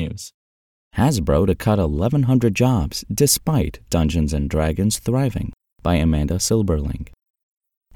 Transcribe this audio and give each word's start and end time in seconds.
technews. 0.00 0.32
Hasbro 0.96 1.46
to 1.46 1.54
cut 1.54 1.78
1,100 1.78 2.54
jobs 2.54 3.04
despite 3.12 3.80
Dungeons 3.90 4.32
and 4.32 4.50
Dragons 4.50 4.98
thriving 4.98 5.52
by 5.82 5.96
Amanda 5.96 6.34
Silberling. 6.34 7.08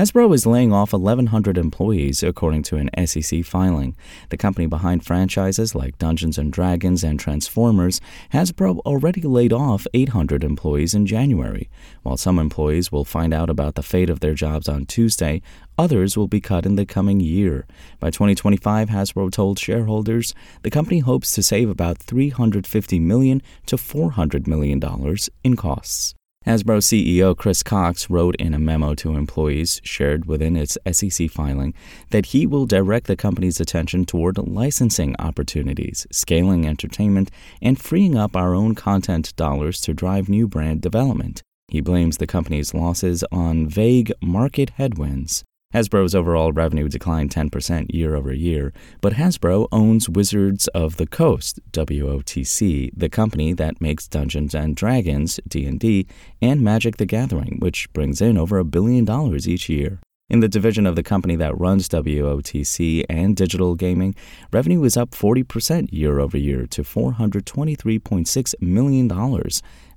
Hasbro 0.00 0.34
is 0.34 0.46
laying 0.46 0.72
off 0.72 0.94
1,100 0.94 1.58
employees, 1.58 2.22
according 2.22 2.62
to 2.62 2.76
an 2.76 2.88
SEC 3.06 3.44
filing. 3.44 3.94
The 4.30 4.38
company 4.38 4.66
behind 4.66 5.04
franchises 5.04 5.74
like 5.74 5.98
Dungeons 5.98 6.38
and 6.38 6.50
Dragons 6.50 7.04
and 7.04 7.20
Transformers, 7.20 8.00
Hasbro 8.32 8.78
already 8.86 9.20
laid 9.20 9.52
off 9.52 9.86
800 9.92 10.42
employees 10.42 10.94
in 10.94 11.04
January. 11.04 11.68
While 12.02 12.16
some 12.16 12.38
employees 12.38 12.90
will 12.90 13.04
find 13.04 13.34
out 13.34 13.50
about 13.50 13.74
the 13.74 13.82
fate 13.82 14.08
of 14.08 14.20
their 14.20 14.32
jobs 14.32 14.70
on 14.70 14.86
Tuesday, 14.86 15.42
others 15.76 16.16
will 16.16 16.28
be 16.28 16.40
cut 16.40 16.64
in 16.64 16.76
the 16.76 16.86
coming 16.86 17.20
year. 17.20 17.66
By 17.98 18.08
2025, 18.08 18.88
Hasbro 18.88 19.30
told 19.30 19.58
shareholders 19.58 20.34
the 20.62 20.70
company 20.70 21.00
hopes 21.00 21.30
to 21.32 21.42
save 21.42 21.68
about 21.68 21.98
350 21.98 22.98
million 23.00 23.42
to 23.66 23.76
400 23.76 24.48
million 24.48 24.78
dollars 24.78 25.28
in 25.44 25.56
costs. 25.56 26.14
Hasbro 26.46 26.80
CEO 26.80 27.36
Chris 27.36 27.62
Cox 27.62 28.08
wrote 28.08 28.34
in 28.36 28.54
a 28.54 28.58
memo 28.58 28.94
to 28.94 29.14
employees 29.14 29.78
shared 29.84 30.24
within 30.24 30.56
its 30.56 30.78
SEC 30.90 31.28
filing 31.28 31.74
that 32.12 32.26
he 32.26 32.46
will 32.46 32.64
direct 32.64 33.08
the 33.08 33.16
company's 33.16 33.60
attention 33.60 34.06
toward 34.06 34.38
licensing 34.38 35.14
opportunities, 35.18 36.06
scaling 36.10 36.66
entertainment, 36.66 37.30
and 37.60 37.78
freeing 37.78 38.16
up 38.16 38.34
our 38.34 38.54
own 38.54 38.74
content 38.74 39.36
dollars 39.36 39.82
to 39.82 39.92
drive 39.92 40.30
new 40.30 40.48
brand 40.48 40.80
development. 40.80 41.42
He 41.68 41.82
blames 41.82 42.16
the 42.16 42.26
company's 42.26 42.72
losses 42.72 43.22
on 43.30 43.68
vague 43.68 44.10
market 44.22 44.70
headwinds. 44.70 45.44
Hasbro's 45.72 46.16
overall 46.16 46.50
revenue 46.50 46.88
declined 46.88 47.30
10% 47.30 47.94
year 47.94 48.16
over 48.16 48.32
year, 48.34 48.72
but 49.00 49.12
Hasbro 49.12 49.68
owns 49.70 50.08
Wizards 50.08 50.66
of 50.68 50.96
the 50.96 51.06
Coast, 51.06 51.60
WOTC, 51.70 52.90
the 52.96 53.08
company 53.08 53.52
that 53.52 53.80
makes 53.80 54.08
Dungeons 54.08 54.52
and 54.52 54.74
Dragons, 54.74 55.38
D&D, 55.46 56.08
and 56.42 56.60
Magic 56.62 56.96
the 56.96 57.06
Gathering, 57.06 57.58
which 57.60 57.92
brings 57.92 58.20
in 58.20 58.36
over 58.36 58.58
a 58.58 58.64
billion 58.64 59.04
dollars 59.04 59.48
each 59.48 59.68
year. 59.68 60.00
In 60.28 60.40
the 60.40 60.48
division 60.48 60.86
of 60.86 60.96
the 60.96 61.04
company 61.04 61.36
that 61.36 61.58
runs 61.58 61.88
WOTC 61.88 63.04
and 63.08 63.36
digital 63.36 63.76
gaming, 63.76 64.16
revenue 64.52 64.82
is 64.82 64.96
up 64.96 65.10
40% 65.10 65.92
year 65.92 66.18
over 66.18 66.36
year 66.36 66.66
to 66.66 66.82
$423.6 66.82 68.54
million, 68.60 69.08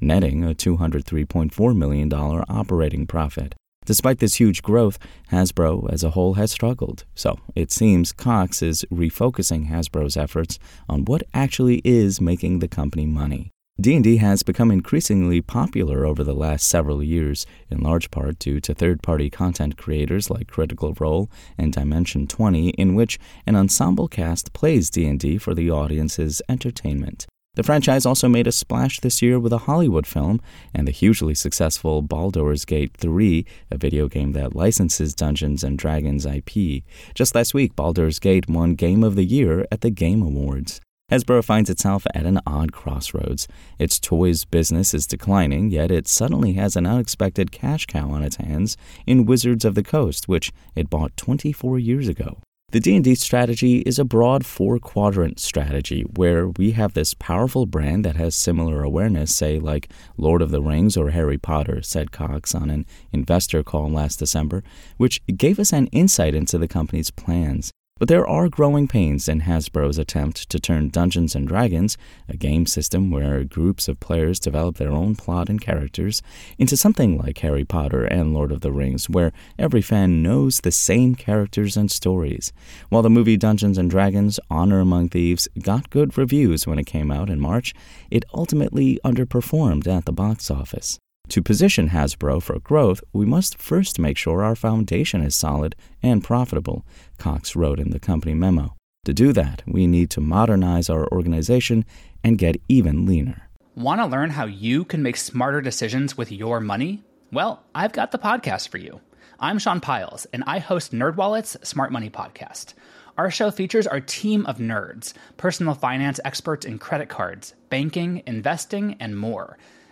netting 0.00 0.44
a 0.44 0.54
$203.4 0.54 1.76
million 1.76 2.12
operating 2.12 3.06
profit. 3.06 3.54
Despite 3.86 4.18
this 4.18 4.34
huge 4.34 4.62
growth, 4.62 4.98
Hasbro 5.32 5.90
as 5.92 6.04
a 6.04 6.10
whole 6.10 6.34
has 6.34 6.52
struggled. 6.52 7.04
So 7.14 7.38
it 7.54 7.72
seems 7.72 8.12
Cox 8.12 8.62
is 8.62 8.84
refocusing 8.92 9.68
Hasbro's 9.68 10.16
efforts 10.16 10.58
on 10.88 11.04
what 11.06 11.22
actually 11.32 11.80
is 11.84 12.20
making 12.20 12.58
the 12.58 12.68
company 12.68 13.06
money. 13.06 13.50
D&D 13.80 14.18
has 14.18 14.42
become 14.42 14.70
increasingly 14.70 15.40
popular 15.40 16.04
over 16.04 16.22
the 16.22 16.34
last 16.34 16.68
several 16.68 17.02
years, 17.02 17.46
in 17.70 17.80
large 17.80 18.10
part 18.10 18.38
due 18.38 18.60
to 18.60 18.74
third-party 18.74 19.30
content 19.30 19.78
creators 19.78 20.28
like 20.28 20.48
Critical 20.48 20.94
Role 21.00 21.30
and 21.56 21.72
Dimension 21.72 22.26
20, 22.26 22.70
in 22.70 22.94
which 22.94 23.18
an 23.46 23.56
ensemble 23.56 24.06
cast 24.06 24.52
plays 24.52 24.90
D&D 24.90 25.38
for 25.38 25.54
the 25.54 25.70
audience's 25.70 26.42
entertainment. 26.46 27.26
The 27.60 27.64
franchise 27.64 28.06
also 28.06 28.26
made 28.26 28.46
a 28.46 28.52
splash 28.52 29.00
this 29.00 29.20
year 29.20 29.38
with 29.38 29.52
a 29.52 29.58
Hollywood 29.68 30.06
film 30.06 30.40
and 30.72 30.88
the 30.88 30.92
hugely 30.92 31.34
successful 31.34 32.00
Baldur's 32.00 32.64
Gate 32.64 32.96
3, 32.96 33.44
a 33.70 33.76
video 33.76 34.08
game 34.08 34.32
that 34.32 34.56
licenses 34.56 35.14
Dungeons 35.14 35.62
and 35.62 35.76
Dragons 35.76 36.24
IP. 36.24 36.84
Just 37.12 37.34
last 37.34 37.52
week, 37.52 37.76
Baldur's 37.76 38.18
Gate 38.18 38.48
won 38.48 38.76
Game 38.76 39.04
of 39.04 39.14
the 39.14 39.26
Year 39.26 39.66
at 39.70 39.82
the 39.82 39.90
Game 39.90 40.22
Awards. 40.22 40.80
Hasbro 41.12 41.44
finds 41.44 41.68
itself 41.68 42.06
at 42.14 42.24
an 42.24 42.40
odd 42.46 42.72
crossroads. 42.72 43.46
Its 43.78 44.00
toys 44.00 44.46
business 44.46 44.94
is 44.94 45.06
declining, 45.06 45.68
yet 45.68 45.90
it 45.90 46.08
suddenly 46.08 46.54
has 46.54 46.76
an 46.76 46.86
unexpected 46.86 47.52
cash 47.52 47.84
cow 47.84 48.08
on 48.08 48.22
its 48.22 48.36
hands 48.36 48.78
in 49.06 49.26
Wizards 49.26 49.66
of 49.66 49.74
the 49.74 49.82
Coast, 49.82 50.28
which 50.28 50.50
it 50.74 50.88
bought 50.88 51.14
24 51.18 51.78
years 51.78 52.08
ago. 52.08 52.38
The 52.72 52.78
D&D 52.78 53.16
strategy 53.16 53.78
is 53.78 53.98
a 53.98 54.04
broad 54.04 54.46
four-quadrant 54.46 55.40
strategy 55.40 56.02
where 56.14 56.46
we 56.46 56.70
have 56.70 56.94
this 56.94 57.14
powerful 57.14 57.66
brand 57.66 58.04
that 58.04 58.14
has 58.14 58.36
similar 58.36 58.84
awareness, 58.84 59.34
say 59.34 59.58
like 59.58 59.90
Lord 60.16 60.40
of 60.40 60.52
the 60.52 60.62
Rings 60.62 60.96
or 60.96 61.10
Harry 61.10 61.36
Potter, 61.36 61.82
said 61.82 62.12
Cox 62.12 62.54
on 62.54 62.70
an 62.70 62.86
investor 63.10 63.64
call 63.64 63.90
last 63.90 64.20
December, 64.20 64.62
which 64.98 65.20
gave 65.36 65.58
us 65.58 65.72
an 65.72 65.88
insight 65.88 66.32
into 66.32 66.58
the 66.58 66.68
company's 66.68 67.10
plans. 67.10 67.72
But 68.00 68.08
there 68.08 68.26
are 68.26 68.48
growing 68.48 68.88
pains 68.88 69.28
in 69.28 69.42
Hasbro's 69.42 69.98
attempt 69.98 70.48
to 70.48 70.58
turn 70.58 70.88
Dungeons 70.88 71.34
and 71.34 71.46
Dragons, 71.46 71.98
a 72.30 72.36
game 72.36 72.64
system 72.64 73.10
where 73.10 73.44
groups 73.44 73.88
of 73.88 74.00
players 74.00 74.40
develop 74.40 74.78
their 74.78 74.90
own 74.90 75.16
plot 75.16 75.50
and 75.50 75.60
characters, 75.60 76.22
into 76.56 76.78
something 76.78 77.18
like 77.18 77.36
Harry 77.40 77.66
Potter 77.66 78.04
and 78.04 78.32
Lord 78.32 78.52
of 78.52 78.62
the 78.62 78.72
Rings, 78.72 79.10
where 79.10 79.34
every 79.58 79.82
fan 79.82 80.22
knows 80.22 80.60
the 80.60 80.72
same 80.72 81.14
characters 81.14 81.76
and 81.76 81.90
stories. 81.90 82.54
While 82.88 83.02
the 83.02 83.10
movie 83.10 83.36
Dungeons 83.36 83.76
and 83.76 83.90
Dragons 83.90 84.40
Honor 84.48 84.80
Among 84.80 85.10
Thieves 85.10 85.46
got 85.62 85.90
good 85.90 86.16
reviews 86.16 86.66
when 86.66 86.78
it 86.78 86.86
came 86.86 87.10
out 87.10 87.28
in 87.28 87.38
March, 87.38 87.74
it 88.10 88.24
ultimately 88.32 88.98
underperformed 89.04 89.86
at 89.86 90.06
the 90.06 90.12
box 90.12 90.50
office. 90.50 90.98
To 91.30 91.40
position 91.40 91.90
Hasbro 91.90 92.42
for 92.42 92.58
growth, 92.58 93.04
we 93.12 93.24
must 93.24 93.56
first 93.56 94.00
make 94.00 94.18
sure 94.18 94.42
our 94.42 94.56
foundation 94.56 95.22
is 95.22 95.32
solid 95.36 95.76
and 96.02 96.24
profitable, 96.24 96.84
Cox 97.18 97.54
wrote 97.54 97.78
in 97.78 97.90
the 97.90 98.00
company 98.00 98.34
memo. 98.34 98.74
To 99.04 99.14
do 99.14 99.32
that, 99.34 99.62
we 99.64 99.86
need 99.86 100.10
to 100.10 100.20
modernize 100.20 100.90
our 100.90 101.06
organization 101.12 101.84
and 102.24 102.36
get 102.36 102.60
even 102.68 103.06
leaner. 103.06 103.48
Want 103.76 104.00
to 104.00 104.06
learn 104.06 104.30
how 104.30 104.46
you 104.46 104.84
can 104.84 105.04
make 105.04 105.16
smarter 105.16 105.60
decisions 105.60 106.18
with 106.18 106.32
your 106.32 106.58
money? 106.58 107.04
Well, 107.30 107.62
I've 107.76 107.92
got 107.92 108.10
the 108.10 108.18
podcast 108.18 108.68
for 108.68 108.78
you. 108.78 109.00
I'm 109.38 109.60
Sean 109.60 109.78
Pyles, 109.78 110.26
and 110.32 110.42
I 110.48 110.58
host 110.58 110.90
NerdWallet's 110.90 111.56
Smart 111.62 111.92
Money 111.92 112.10
Podcast. 112.10 112.74
Our 113.16 113.30
show 113.30 113.52
features 113.52 113.86
our 113.86 114.00
team 114.00 114.46
of 114.46 114.58
nerds, 114.58 115.12
personal 115.36 115.74
finance 115.74 116.18
experts 116.24 116.66
in 116.66 116.80
credit 116.80 117.08
cards, 117.08 117.54
banking, 117.68 118.24
investing, 118.26 118.96
and 118.98 119.16
more– 119.16 119.56